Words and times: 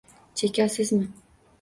Chekasizmi? 0.41 1.07